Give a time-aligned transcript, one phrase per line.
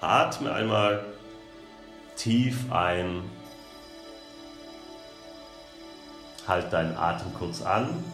[0.00, 1.04] Atme einmal
[2.16, 3.28] tief ein.
[6.46, 8.04] Halt deinen Atem kurz an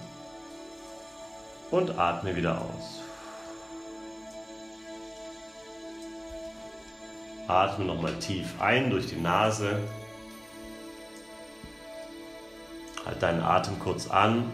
[1.71, 3.03] und atme wieder aus.
[7.47, 9.79] Atme nochmal tief ein durch die Nase.
[13.05, 14.51] Halt deinen Atem kurz an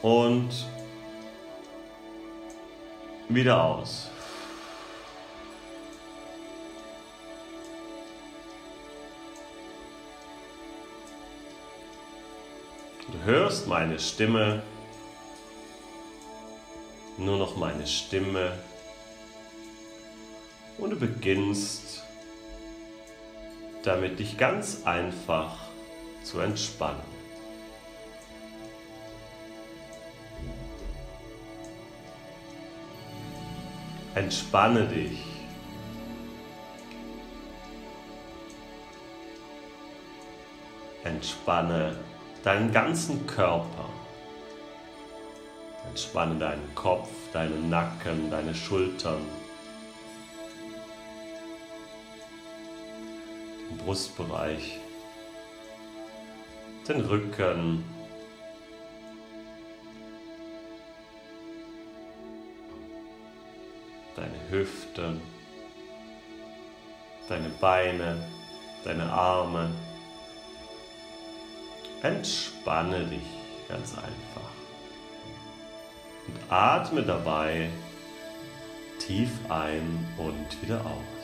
[0.00, 0.50] und
[3.28, 4.10] wieder aus.
[13.24, 14.62] Hörst meine Stimme,
[17.18, 18.52] nur noch meine Stimme
[20.78, 22.02] und du beginnst
[23.82, 25.56] damit dich ganz einfach
[26.22, 27.02] zu entspannen.
[34.14, 35.18] Entspanne dich.
[41.02, 41.96] Entspanne
[42.42, 43.88] deinen ganzen Körper.
[45.88, 49.20] Entspanne deinen Kopf, deinen Nacken, deine Schultern,
[53.70, 54.80] den Brustbereich,
[56.88, 57.84] den Rücken,
[64.16, 65.20] deine Hüfte,
[67.28, 68.16] deine Beine,
[68.84, 69.70] deine Arme.
[72.02, 73.22] Entspanne dich
[73.68, 74.50] ganz einfach.
[76.26, 77.70] Und atme dabei
[78.98, 81.22] tief ein und wieder aus.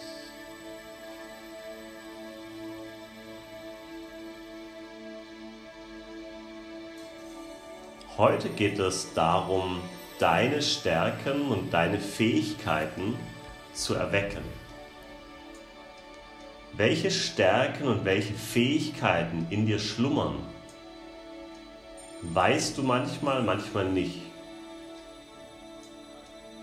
[8.16, 9.80] Heute geht es darum,
[10.18, 13.16] deine Stärken und deine Fähigkeiten
[13.72, 14.42] zu erwecken.
[16.72, 20.36] Welche Stärken und welche Fähigkeiten in dir schlummern,
[22.22, 24.22] weißt du manchmal, manchmal nicht.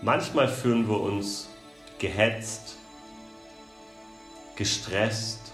[0.02, 1.48] Manchmal fühlen wir uns
[1.98, 2.76] gehetzt,
[4.56, 5.46] gestresst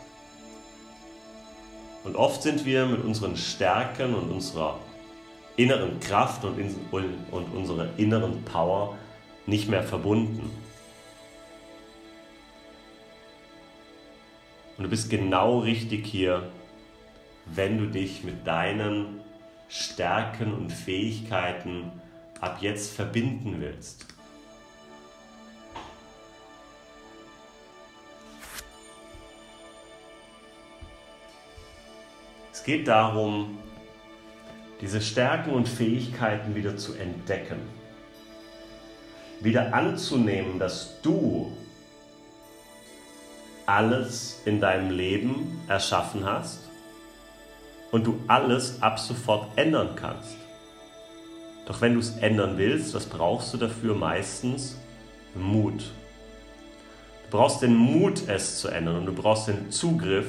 [2.04, 4.78] und oft sind wir mit unseren Stärken und unserer
[5.56, 6.74] inneren Kraft und, in,
[7.30, 8.96] und unserer inneren Power
[9.46, 10.50] nicht mehr verbunden.
[14.76, 16.50] Und du bist genau richtig hier,
[17.46, 19.21] wenn du dich mit deinen
[19.72, 21.90] Stärken und Fähigkeiten
[22.42, 24.04] ab jetzt verbinden willst.
[32.52, 33.58] Es geht darum,
[34.82, 37.60] diese Stärken und Fähigkeiten wieder zu entdecken.
[39.40, 41.56] Wieder anzunehmen, dass du
[43.64, 46.71] alles in deinem Leben erschaffen hast
[47.92, 50.36] und du alles ab sofort ändern kannst.
[51.66, 54.76] Doch wenn du es ändern willst, was brauchst du dafür meistens?
[55.36, 55.92] Mut.
[57.24, 60.26] Du brauchst den Mut, es zu ändern und du brauchst den Zugriff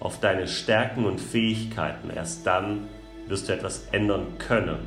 [0.00, 2.10] auf deine Stärken und Fähigkeiten.
[2.10, 2.88] Erst dann
[3.28, 4.78] wirst du etwas ändern können.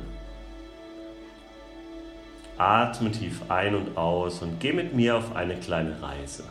[2.58, 6.44] Atme tief ein und aus und geh mit mir auf eine kleine Reise.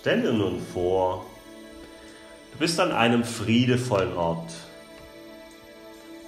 [0.00, 1.24] Stell dir nun vor,
[2.52, 4.52] du bist an einem friedevollen Ort.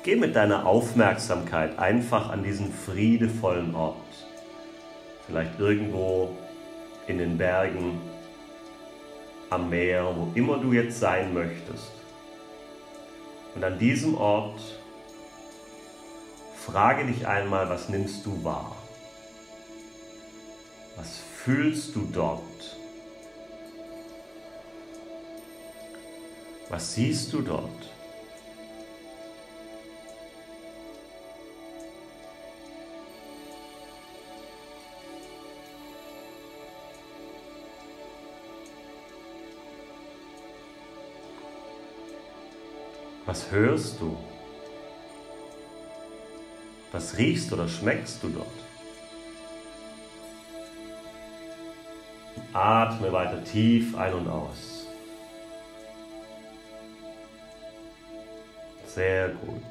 [0.02, 3.94] Geh mit deiner Aufmerksamkeit einfach an diesen friedevollen Ort.
[5.26, 6.34] Vielleicht irgendwo
[7.06, 8.00] in den Bergen,
[9.50, 11.92] am Meer, wo immer du jetzt sein möchtest.
[13.54, 14.60] Und an diesem Ort
[16.56, 18.74] frage dich einmal, was nimmst du wahr?
[20.96, 22.77] Was fühlst du dort?
[26.70, 27.70] Was siehst du dort?
[43.24, 44.16] Was hörst du?
[46.92, 48.46] Was riechst oder schmeckst du dort?
[52.52, 54.77] Atme weiter tief ein und aus.
[58.98, 59.62] Sehr gut.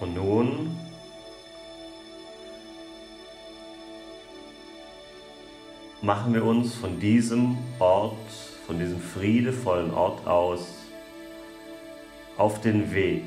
[0.00, 0.76] Und nun
[6.02, 8.16] machen wir uns von diesem Ort,
[8.66, 10.66] von diesem friedevollen Ort aus
[12.36, 13.22] auf den Weg.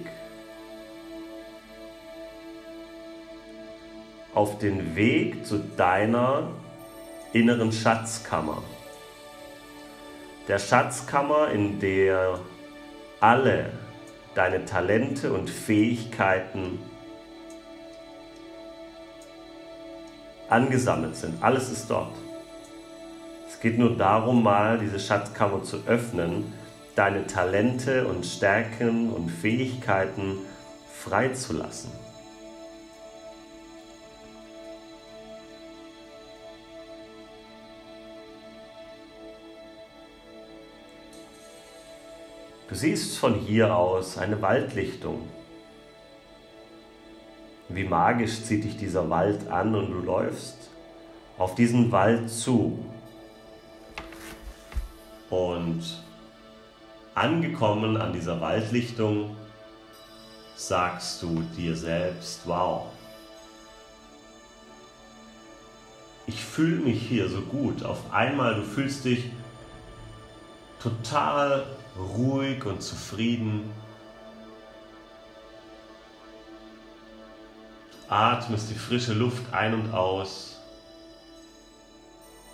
[4.33, 6.49] Auf den Weg zu deiner
[7.33, 8.61] inneren Schatzkammer.
[10.47, 12.39] Der Schatzkammer, in der
[13.19, 13.71] alle
[14.33, 16.79] deine Talente und Fähigkeiten
[20.49, 21.41] angesammelt sind.
[21.41, 22.13] Alles ist dort.
[23.47, 26.53] Es geht nur darum, mal diese Schatzkammer zu öffnen,
[26.95, 30.39] deine Talente und Stärken und Fähigkeiten
[30.93, 32.00] freizulassen.
[42.71, 45.27] Du siehst von hier aus eine Waldlichtung.
[47.67, 50.69] Wie magisch zieht dich dieser Wald an und du läufst
[51.37, 52.79] auf diesen Wald zu.
[55.29, 56.01] Und
[57.13, 59.35] angekommen an dieser Waldlichtung
[60.55, 62.85] sagst du dir selbst, wow,
[66.25, 67.83] ich fühle mich hier so gut.
[67.83, 69.29] Auf einmal, du fühlst dich
[70.81, 71.65] total
[71.97, 73.69] ruhig und zufrieden.
[78.07, 80.59] Atmest die frische Luft ein und aus.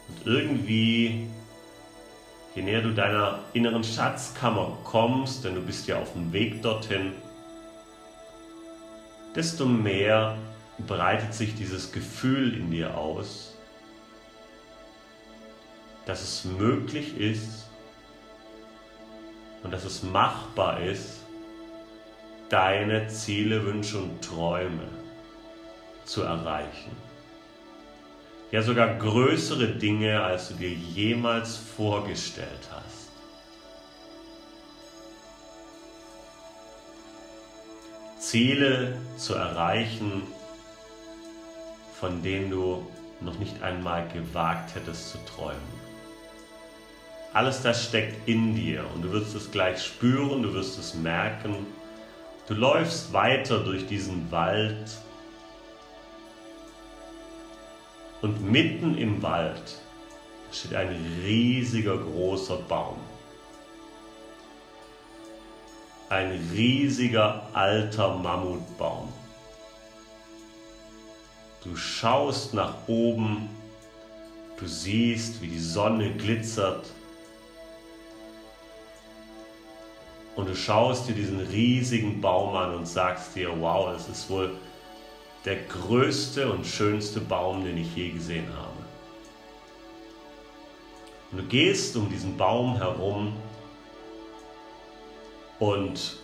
[0.07, 1.27] Und irgendwie,
[2.55, 7.13] je näher du deiner inneren Schatzkammer kommst, denn du bist ja auf dem Weg dorthin,
[9.35, 10.37] desto mehr
[10.87, 13.55] breitet sich dieses Gefühl in dir aus,
[16.05, 17.66] dass es möglich ist,
[19.67, 21.19] und dass es machbar ist,
[22.47, 24.87] deine Ziele, Wünsche und Träume
[26.05, 26.95] zu erreichen.
[28.51, 33.11] Ja, sogar größere Dinge, als du dir jemals vorgestellt hast.
[38.19, 40.23] Ziele zu erreichen,
[41.99, 42.87] von denen du
[43.19, 45.86] noch nicht einmal gewagt hättest zu träumen.
[47.37, 51.67] Alles das steckt in dir und du wirst es gleich spüren, du wirst es merken.
[52.47, 54.89] Du läufst weiter durch diesen Wald
[58.23, 59.75] und mitten im Wald
[60.51, 62.97] steht ein riesiger großer Baum.
[66.09, 69.13] Ein riesiger alter Mammutbaum.
[71.63, 73.47] Du schaust nach oben,
[74.59, 76.96] du siehst, wie die Sonne glitzert
[80.37, 84.51] und du schaust dir diesen riesigen Baum an und sagst dir, wow, das ist wohl
[85.45, 88.77] der größte und schönste Baum, den ich je gesehen habe.
[91.31, 93.35] Und du gehst um diesen Baum herum
[95.57, 96.17] und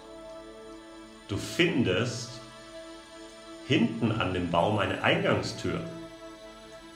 [1.28, 2.30] du findest
[3.68, 5.82] hinten an dem Baum eine Eingangstür.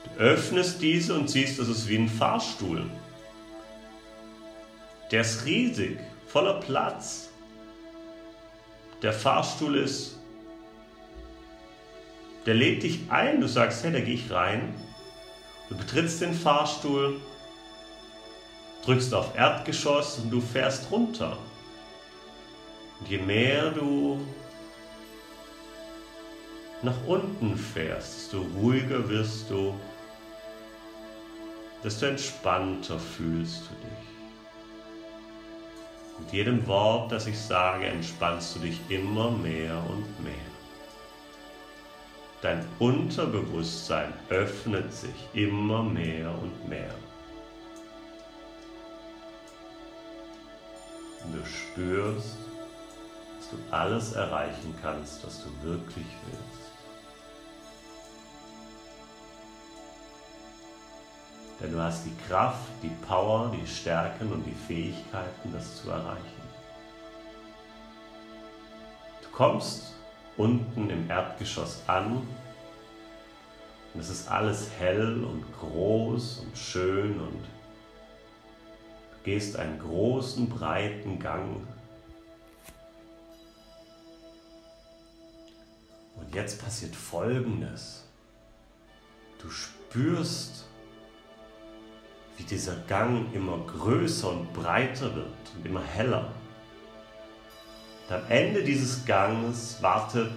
[0.03, 2.85] Du öffnest diese und siehst, das ist wie ein Fahrstuhl.
[5.09, 7.29] Der ist riesig voller Platz.
[9.01, 10.17] Der Fahrstuhl ist,
[12.45, 13.41] der lädt dich ein.
[13.41, 14.73] Du sagst, hey, da gehe ich rein.
[15.69, 17.19] Du betrittst den Fahrstuhl,
[18.85, 21.37] drückst auf Erdgeschoss und du fährst runter.
[22.99, 24.19] Und je mehr du
[26.81, 29.75] nach unten fährst, desto ruhiger wirst du,
[31.83, 34.16] desto entspannter fühlst du dich.
[36.19, 40.33] Mit jedem Wort, das ich sage, entspannst du dich immer mehr und mehr.
[42.41, 46.93] Dein Unterbewusstsein öffnet sich immer mehr und mehr.
[51.23, 52.37] Und du spürst,
[53.37, 56.66] dass du alles erreichen kannst, was du wirklich willst.
[61.59, 66.41] Denn du hast die Kraft, die Power, die Stärken und die Fähigkeiten, das zu erreichen.
[69.23, 69.95] Du kommst
[70.37, 72.27] unten im Erdgeschoss an
[73.93, 81.19] und es ist alles hell und groß und schön und du gehst einen großen, breiten
[81.19, 81.65] Gang.
[86.15, 88.03] Und jetzt passiert Folgendes.
[89.39, 90.65] Du spürst
[92.37, 96.31] wie dieser Gang immer größer und breiter wird und immer heller.
[98.07, 100.31] Und am Ende dieses Ganges wartet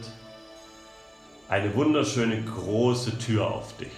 [1.49, 3.93] eine wunderschöne große Tür auf dich.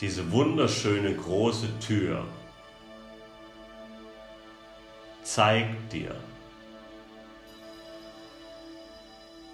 [0.00, 2.24] Diese wunderschöne große Tür
[5.22, 6.14] zeigt dir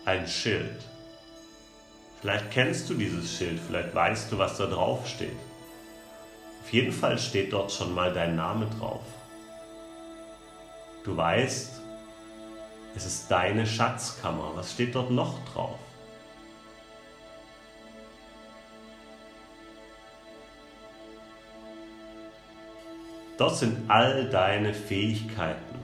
[0.04, 0.84] ein Schild.
[2.20, 5.36] Vielleicht kennst du dieses Schild, vielleicht weißt du, was da drauf steht.
[6.62, 9.02] Auf jeden Fall steht dort schon mal dein Name drauf.
[11.02, 11.80] Du weißt,
[12.94, 14.52] es ist deine Schatzkammer.
[14.54, 15.78] Was steht dort noch drauf?
[23.38, 25.78] Dort sind all deine Fähigkeiten,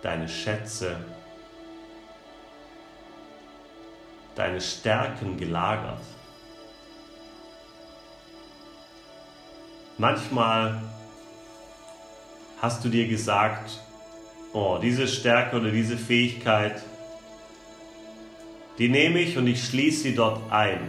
[0.00, 0.96] deine Schätze,
[4.40, 6.00] deine Stärken gelagert.
[9.98, 10.80] Manchmal
[12.62, 13.80] hast du dir gesagt,
[14.54, 16.82] oh, diese Stärke oder diese Fähigkeit,
[18.78, 20.88] die nehme ich und ich schließe sie dort ein,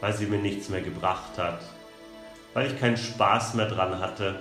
[0.00, 1.62] weil sie mir nichts mehr gebracht hat,
[2.54, 4.40] weil ich keinen Spaß mehr dran hatte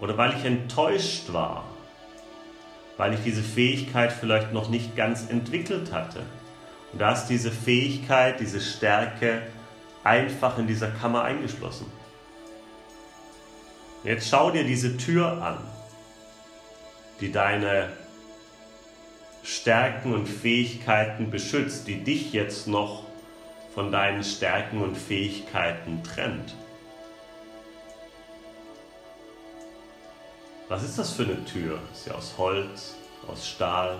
[0.00, 1.62] oder weil ich enttäuscht war,
[2.98, 6.20] weil ich diese Fähigkeit vielleicht noch nicht ganz entwickelt hatte.
[6.92, 9.40] Und da ist diese Fähigkeit, diese Stärke
[10.04, 11.86] einfach in dieser Kammer eingeschlossen.
[14.04, 15.58] Jetzt schau dir diese Tür an
[17.20, 17.88] die deine
[19.42, 23.04] Stärken und Fähigkeiten beschützt, die dich jetzt noch
[23.74, 26.54] von deinen Stärken und Fähigkeiten trennt.
[30.68, 31.78] Was ist das für eine Tür?
[31.92, 32.96] Ist sie aus Holz,
[33.26, 33.98] aus Stahl?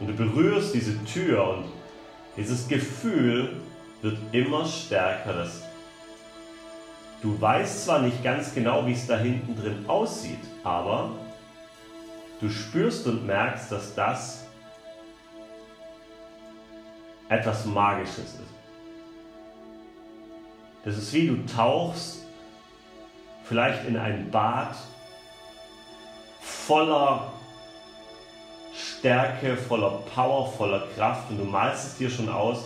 [0.00, 1.64] Und du berührst diese Tür und
[2.36, 3.60] dieses Gefühl
[4.02, 5.62] wird immer stärker, dass
[7.22, 11.10] Du weißt zwar nicht ganz genau, wie es da hinten drin aussieht, aber
[12.40, 14.46] du spürst und merkst, dass das
[17.28, 18.59] etwas Magisches ist.
[20.84, 22.24] Das ist wie du tauchst
[23.44, 24.76] vielleicht in ein Bad
[26.40, 27.32] voller
[28.72, 32.64] Stärke, voller Power, voller Kraft und du malst es dir schon aus,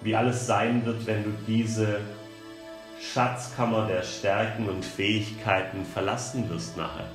[0.00, 2.00] wie alles sein wird, wenn du diese
[3.00, 7.08] Schatzkammer der Stärken und Fähigkeiten verlassen wirst nachher.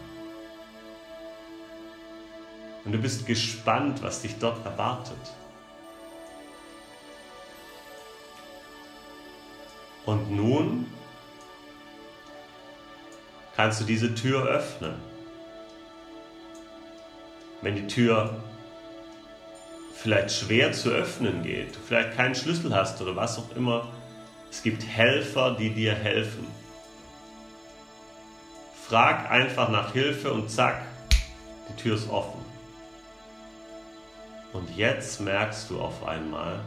[2.85, 5.17] Und du bist gespannt, was dich dort erwartet.
[10.05, 10.85] Und nun
[13.55, 14.95] kannst du diese Tür öffnen.
[17.61, 18.43] Wenn die Tür
[19.95, 23.87] vielleicht schwer zu öffnen geht, du vielleicht keinen Schlüssel hast oder was auch immer,
[24.51, 26.47] es gibt Helfer, die dir helfen.
[28.87, 30.85] Frag einfach nach Hilfe und zack,
[31.69, 32.45] die Tür ist offen.
[34.53, 36.59] Und jetzt merkst du auf einmal,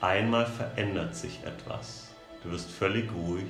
[0.00, 2.08] einmal verändert sich etwas.
[2.42, 3.46] Du wirst völlig ruhig.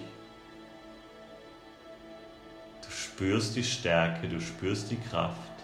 [2.83, 5.57] Du spürst die Stärke, du spürst die Kraft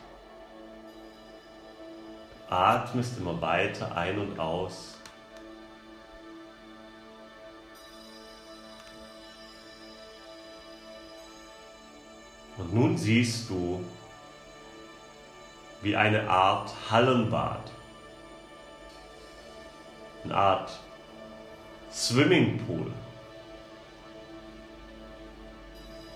[2.53, 4.99] atmest immer weiter ein und aus.
[12.59, 13.83] Und nun siehst du
[15.81, 17.73] wie eine Art Hallenbad,
[20.33, 20.79] Art
[21.93, 22.93] Swimmingpool.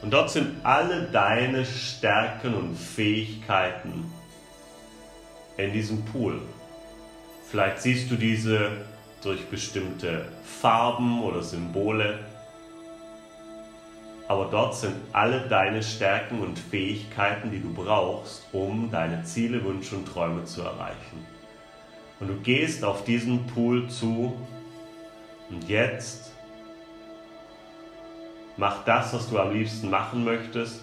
[0.03, 4.13] Und dort sind alle deine Stärken und Fähigkeiten
[5.57, 6.41] in diesem Pool.
[7.51, 8.71] Vielleicht siehst du diese
[9.23, 12.21] durch bestimmte Farben oder Symbole.
[14.29, 19.97] Aber dort sind alle deine Stärken und Fähigkeiten, die du brauchst, um deine Ziele, Wünsche
[19.97, 21.36] und Träume zu erreichen.
[22.21, 24.37] Und du gehst auf diesen Pool zu
[25.51, 26.33] und jetzt
[28.57, 30.81] mach das, was du am liebsten machen möchtest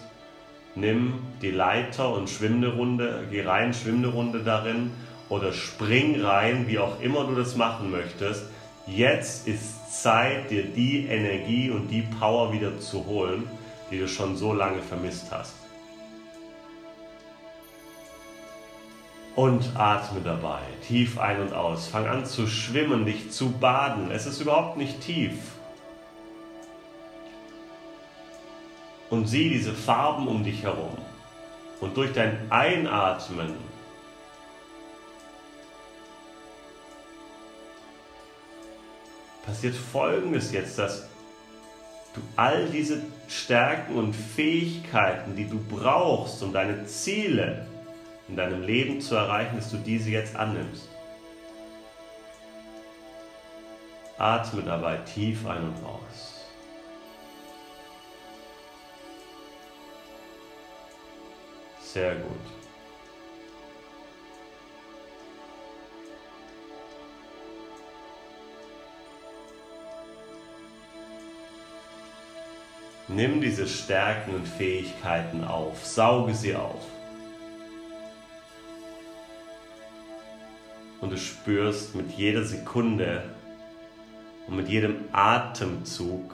[0.76, 4.90] nimm die Leiter und schwimm eine Runde, geh rein, schwimm eine Runde darin
[5.28, 8.46] oder spring rein, wie auch immer du das machen möchtest.
[8.86, 13.44] Jetzt ist Zeit, dir die Energie und die Power wieder zu holen,
[13.90, 15.63] die du schon so lange vermisst hast.
[19.36, 21.88] Und atme dabei tief ein und aus.
[21.88, 24.10] Fang an zu schwimmen, dich zu baden.
[24.10, 25.54] Es ist überhaupt nicht tief.
[29.14, 30.96] und sieh diese Farben um dich herum.
[31.80, 33.54] Und durch dein Einatmen
[39.44, 41.06] passiert Folgendes jetzt, dass
[42.14, 47.66] du all diese Stärken und Fähigkeiten, die du brauchst, um deine Ziele
[48.28, 50.88] in deinem Leben zu erreichen, dass du diese jetzt annimmst.
[54.16, 56.46] Atme dabei tief ein und aus.
[61.80, 62.32] Sehr gut.
[73.06, 76.93] Nimm diese Stärken und Fähigkeiten auf, sauge sie auf.
[81.04, 83.22] Und du spürst mit jeder Sekunde
[84.46, 86.32] und mit jedem Atemzug,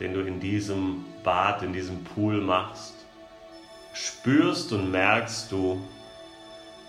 [0.00, 2.94] den du in diesem Bad, in diesem Pool machst,
[3.94, 5.80] spürst und merkst du,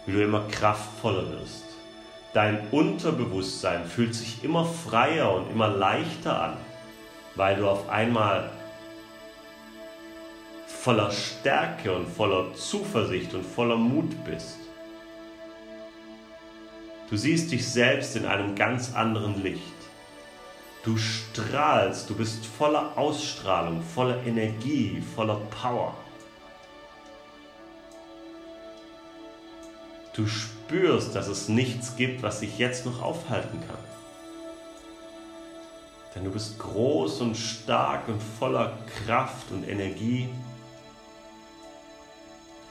[0.08, 1.66] wie du immer kraftvoller wirst.
[2.34, 6.58] Dein Unterbewusstsein fühlt sich immer freier und immer leichter an
[7.36, 8.50] weil du auf einmal
[10.68, 14.63] voller Stärke und voller Zuversicht und voller Mut bist.
[17.14, 19.62] Du siehst dich selbst in einem ganz anderen Licht.
[20.84, 25.94] Du strahlst, du bist voller Ausstrahlung, voller Energie, voller Power.
[30.16, 33.78] Du spürst, dass es nichts gibt, was dich jetzt noch aufhalten kann.
[36.16, 40.30] Denn du bist groß und stark und voller Kraft und Energie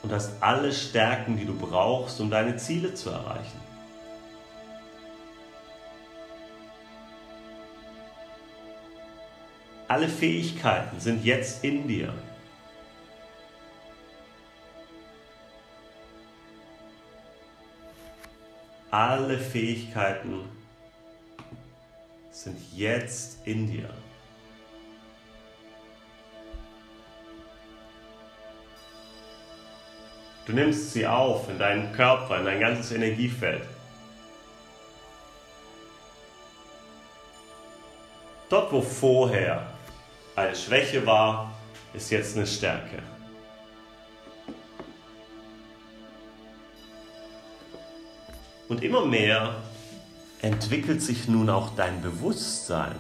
[0.03, 3.62] und hast alle Stärken, die du brauchst, um deine Ziele zu erreichen.
[9.93, 12.15] Alle Fähigkeiten sind jetzt in dir.
[18.91, 20.49] Alle Fähigkeiten
[22.31, 23.91] sind jetzt in dir.
[30.47, 33.67] Du nimmst sie auf in deinen Körper, in dein ganzes Energiefeld.
[38.49, 39.72] Dort, wo vorher
[40.43, 41.53] eine Schwäche war,
[41.95, 42.99] ist jetzt eine Stärke.
[48.69, 49.57] Und immer mehr
[50.41, 52.97] entwickelt sich nun auch dein Bewusstsein.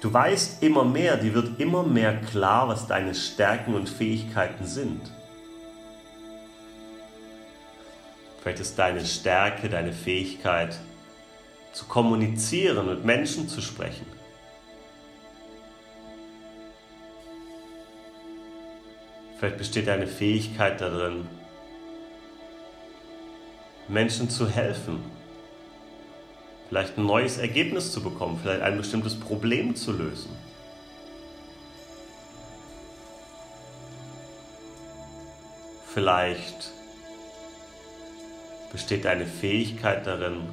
[0.00, 5.00] Du weißt immer mehr, dir wird immer mehr klar, was deine Stärken und Fähigkeiten sind.
[8.40, 10.78] Vielleicht ist deine Stärke, deine Fähigkeit,
[11.72, 14.06] zu kommunizieren und Menschen zu sprechen.
[19.40, 21.26] Vielleicht besteht deine Fähigkeit darin,
[23.88, 25.02] Menschen zu helfen
[26.70, 30.30] vielleicht ein neues Ergebnis zu bekommen, vielleicht ein bestimmtes Problem zu lösen.
[35.92, 36.70] Vielleicht
[38.70, 40.48] besteht eine Fähigkeit darin,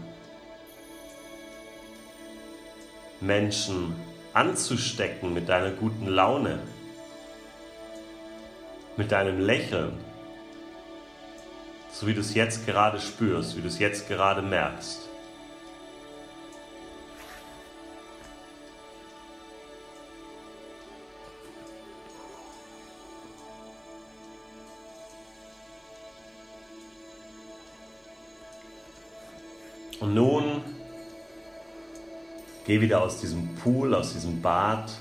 [3.21, 3.95] Menschen
[4.33, 6.57] anzustecken mit deiner guten Laune,
[8.97, 9.93] mit deinem Lächeln,
[11.91, 15.07] so wie du es jetzt gerade spürst, wie du es jetzt gerade merkst.
[29.99, 30.61] Und nun
[32.65, 34.91] geh wieder aus diesem Pool, aus diesem Bad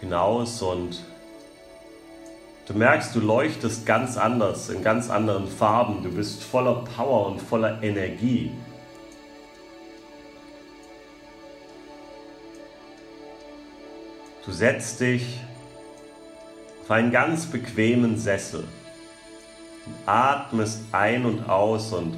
[0.00, 1.02] hinaus und
[2.66, 6.02] du merkst, du leuchtest ganz anders, in ganz anderen Farben.
[6.02, 8.52] Du bist voller Power und voller Energie.
[14.44, 15.40] Du setzt dich
[16.82, 18.64] auf einen ganz bequemen Sessel
[19.86, 22.16] und atmest ein und aus und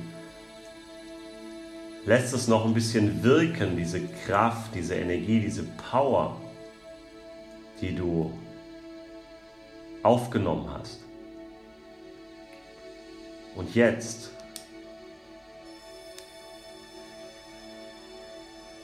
[2.07, 6.41] lässt es noch ein bisschen wirken, diese Kraft, diese Energie, diese Power,
[7.81, 8.33] die du
[10.05, 11.01] aufgenommen hast.
[13.57, 14.31] Und jetzt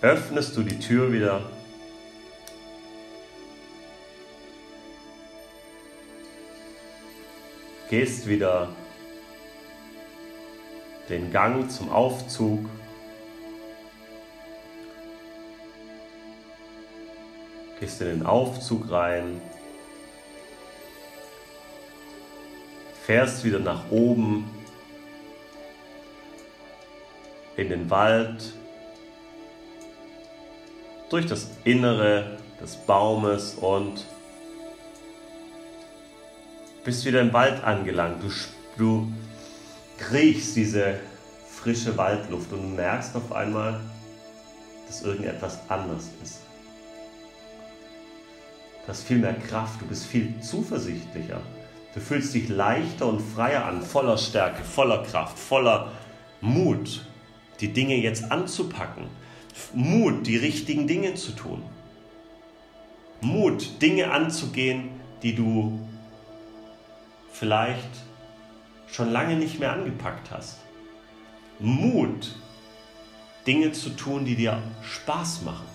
[0.01, 1.43] öffnest du die Tür wieder.
[7.89, 8.69] Gehst wieder
[11.09, 12.69] den Gang zum Aufzug
[17.81, 19.41] gehst in den Aufzug rein,
[23.11, 24.49] fährst wieder nach oben
[27.57, 28.53] in den Wald,
[31.09, 34.07] durch das Innere des Baumes und
[36.85, 38.23] bist wieder im Wald angelangt.
[38.23, 38.31] Du,
[38.79, 39.13] du
[40.13, 40.95] riechst diese
[41.49, 43.81] frische Waldluft und merkst auf einmal,
[44.87, 46.43] dass irgendetwas anders ist.
[48.83, 51.41] Du hast viel mehr Kraft, du bist viel zuversichtlicher.
[51.95, 55.93] Du fühlst dich leichter und freier an, voller Stärke, voller Kraft, voller
[56.41, 57.05] Mut,
[57.61, 59.05] die Dinge jetzt anzupacken.
[59.75, 61.63] Mut, die richtigen Dinge zu tun.
[63.21, 64.91] Mut, Dinge anzugehen,
[65.23, 65.79] die du
[67.33, 67.91] vielleicht
[68.87, 70.59] schon lange nicht mehr angepackt hast.
[71.59, 72.35] Mut,
[73.47, 75.67] Dinge zu tun, die dir Spaß machen.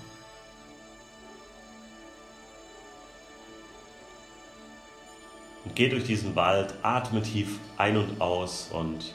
[5.66, 9.14] Und geh durch diesen Wald, atme tief ein und aus und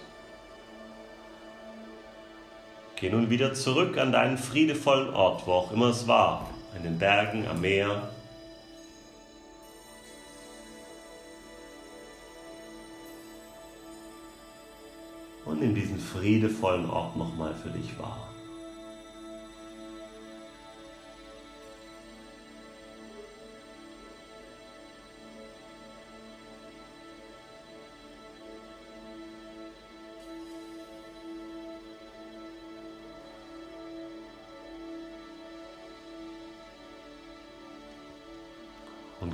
[2.96, 6.98] geh nun wieder zurück an deinen friedevollen Ort, wo auch immer es war, in den
[6.98, 8.10] Bergen, am Meer,
[15.44, 18.28] und in diesen friedevollen Ort nochmal für dich wahr.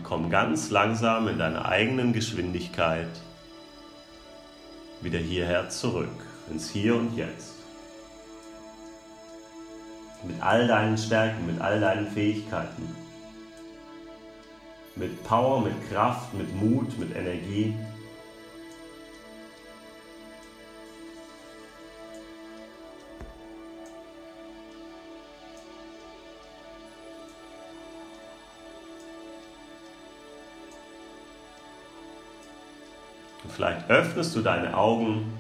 [0.07, 3.09] Komm ganz langsam in deiner eigenen Geschwindigkeit
[5.01, 6.09] wieder hierher zurück,
[6.49, 7.55] ins Hier und Jetzt.
[10.23, 12.95] Mit all deinen Stärken, mit all deinen Fähigkeiten.
[14.95, 17.75] Mit Power, mit Kraft, mit Mut, mit Energie.
[33.57, 35.33] Vielleicht öffnest du deine Augen,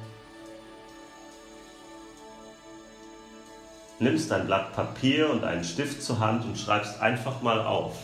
[3.98, 7.98] nimmst ein Blatt Papier und einen Stift zur Hand und schreibst einfach mal auf.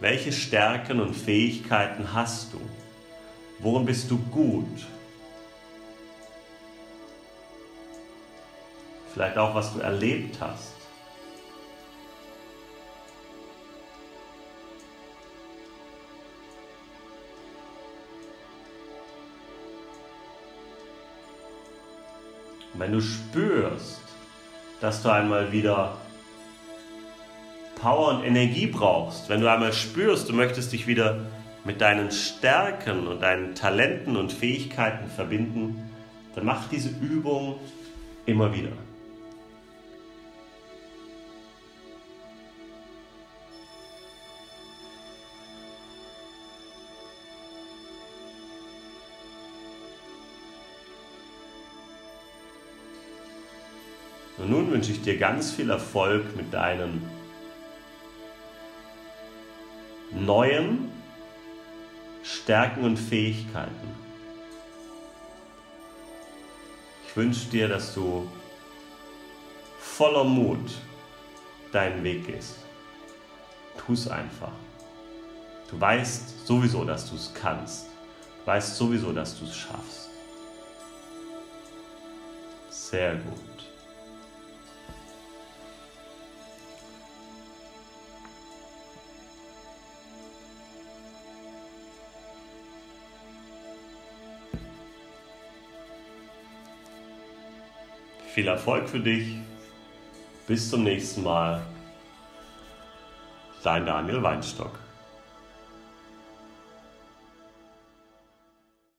[0.00, 2.60] Welche Stärken und Fähigkeiten hast du?
[3.60, 4.86] Worin bist du gut?
[9.12, 10.79] Vielleicht auch, was du erlebt hast.
[22.74, 24.00] Wenn du spürst,
[24.80, 25.96] dass du einmal wieder
[27.80, 31.20] Power und Energie brauchst, wenn du einmal spürst, du möchtest dich wieder
[31.64, 35.90] mit deinen Stärken und deinen Talenten und Fähigkeiten verbinden,
[36.34, 37.58] dann mach diese Übung
[38.26, 38.72] immer wieder.
[54.50, 57.08] Und nun wünsche ich dir ganz viel Erfolg mit deinen
[60.10, 60.90] neuen
[62.24, 63.94] Stärken und Fähigkeiten.
[67.06, 68.28] Ich wünsche dir, dass du
[69.78, 70.72] voller Mut
[71.70, 72.56] deinen Weg gehst.
[73.78, 74.50] Tu es einfach.
[75.70, 77.86] Du weißt sowieso, dass du es kannst.
[78.40, 80.10] Du weißt sowieso, dass du es schaffst.
[82.68, 83.49] Sehr gut.
[98.40, 99.34] Viel Erfolg für dich.
[100.46, 101.60] Bis zum nächsten Mal.
[103.62, 104.78] Dein Daniel Weinstock.